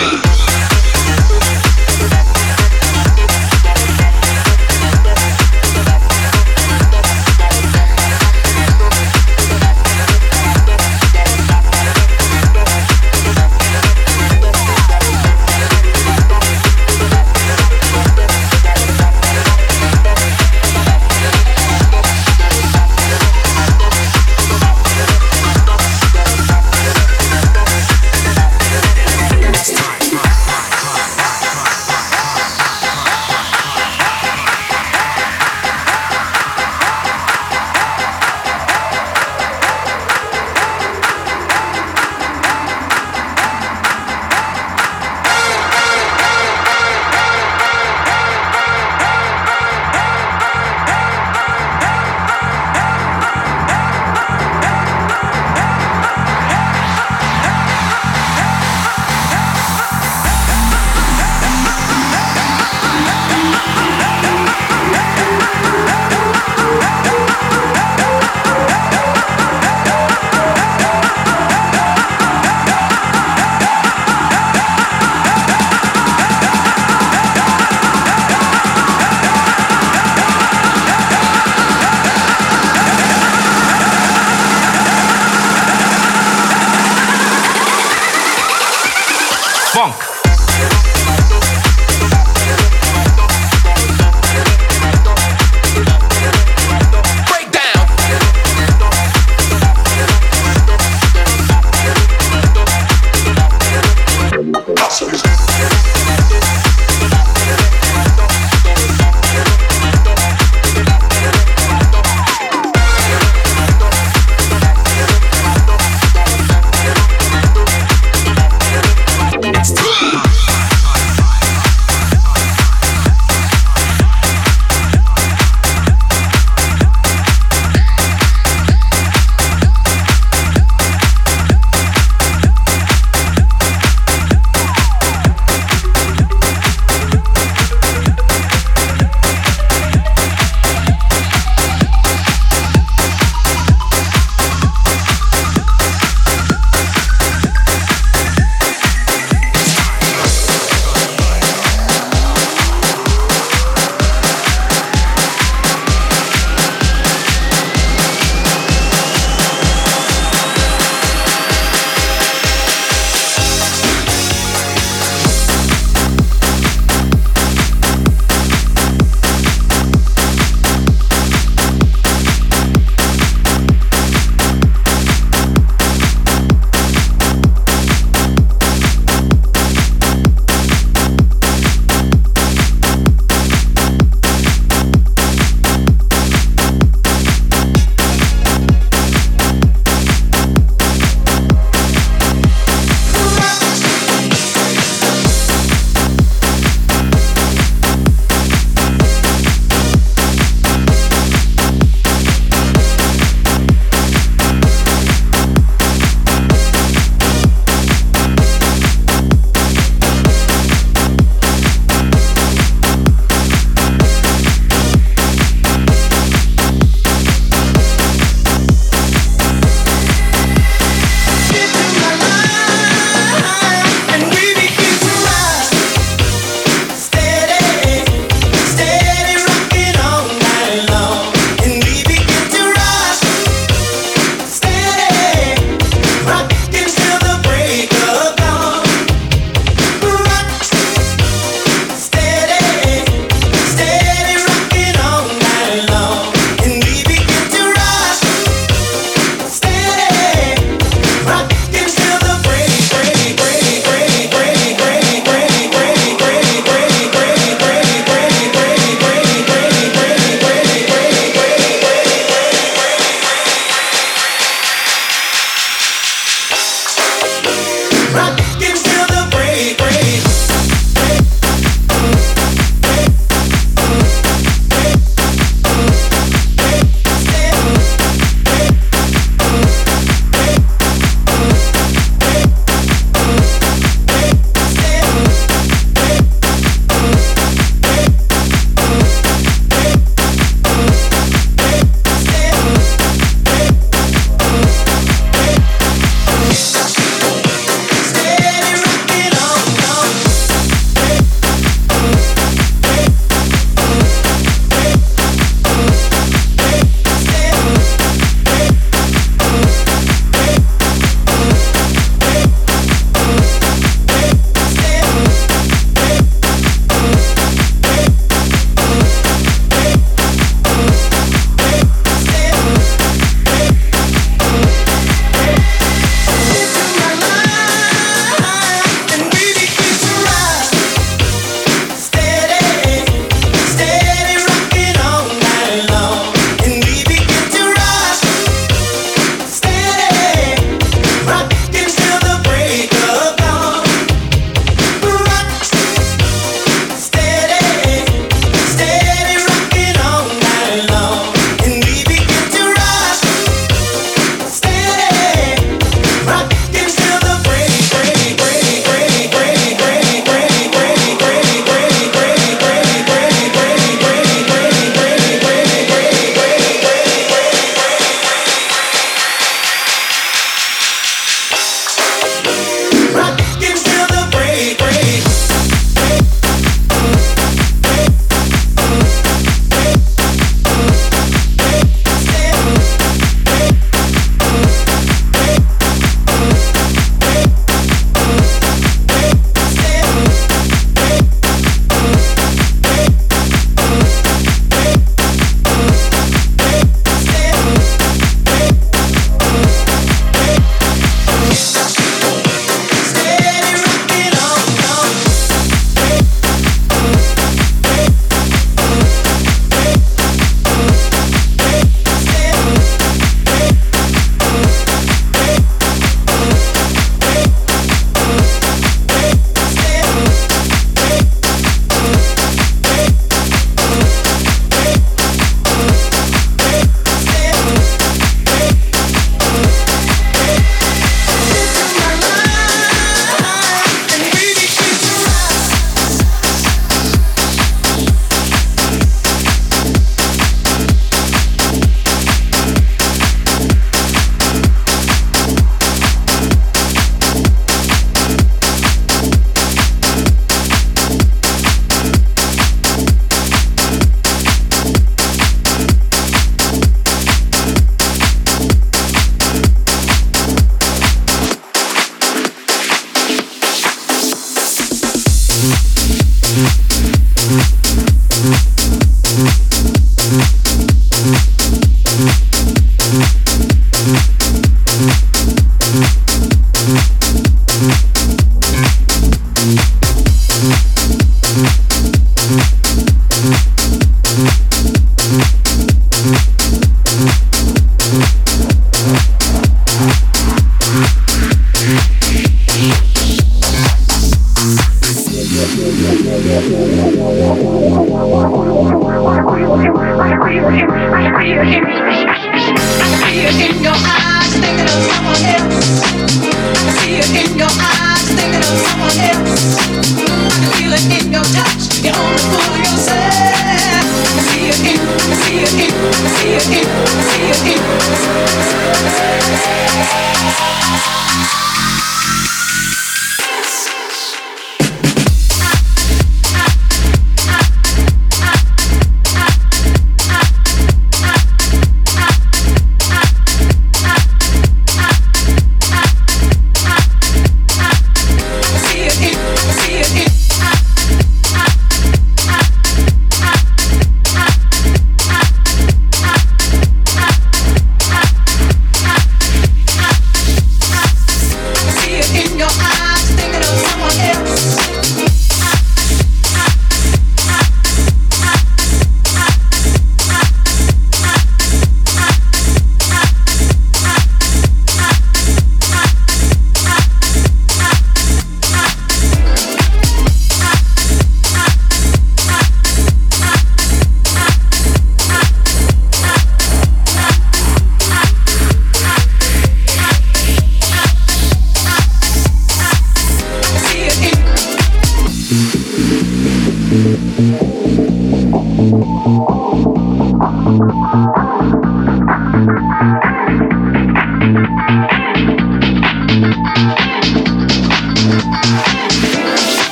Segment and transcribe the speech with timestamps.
[0.00, 0.27] Nine.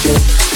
[0.00, 0.47] Thank you.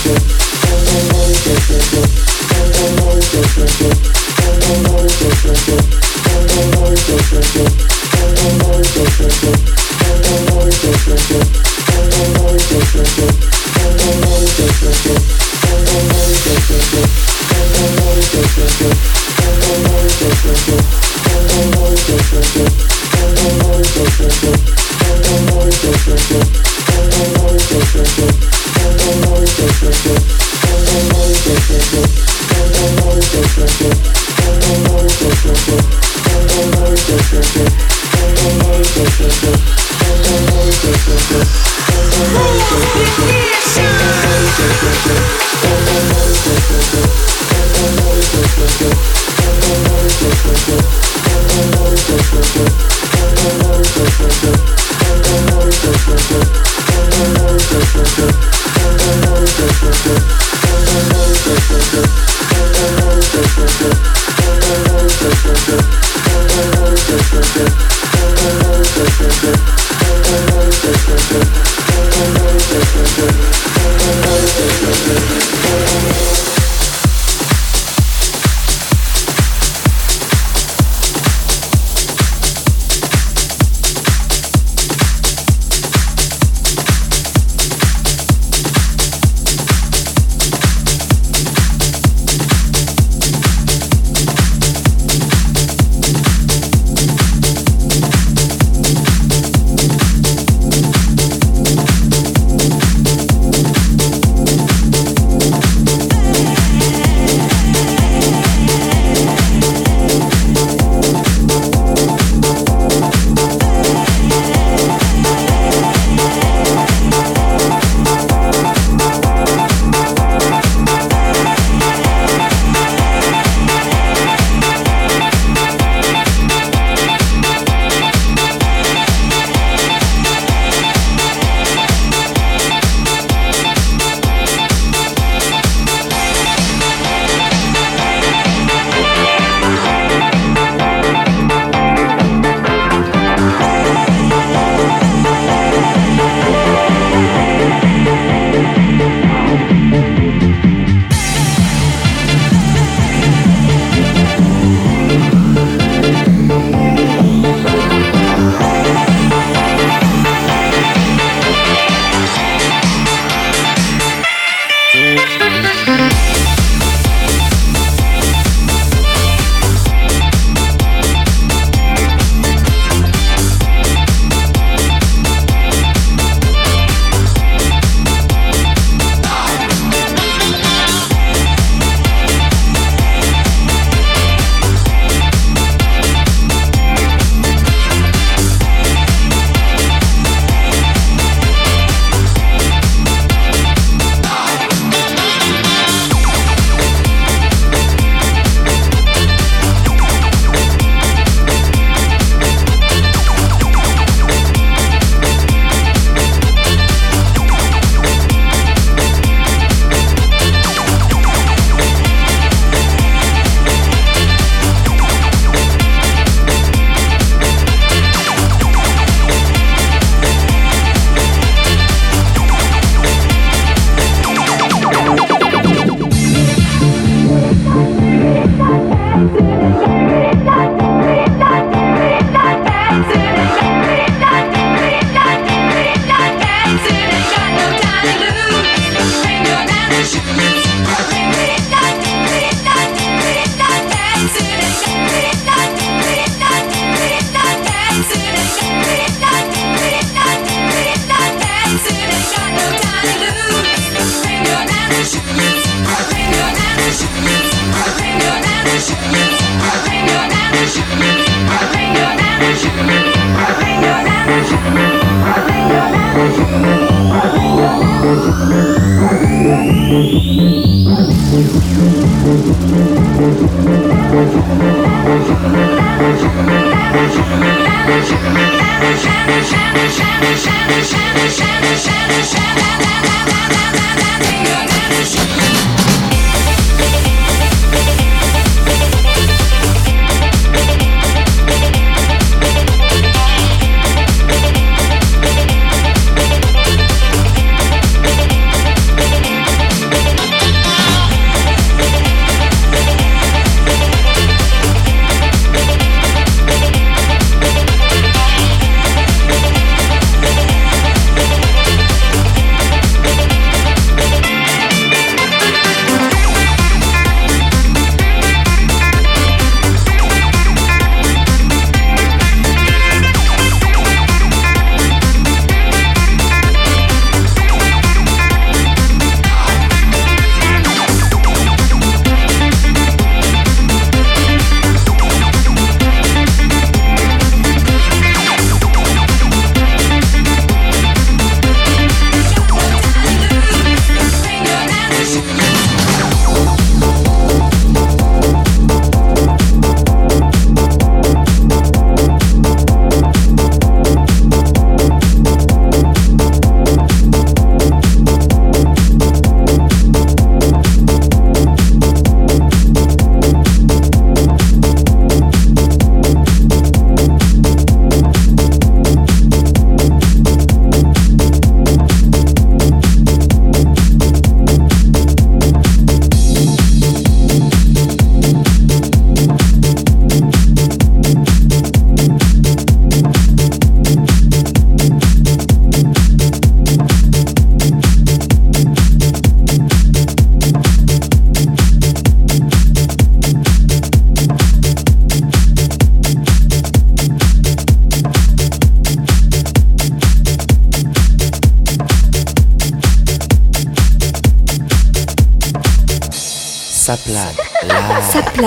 [0.00, 0.37] Thank you.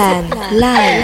[0.01, 1.00] 灿烂。